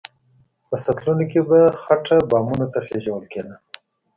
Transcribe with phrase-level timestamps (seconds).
[0.67, 3.55] په سطلونو کې به خټه بامونو ته خېژول کېده.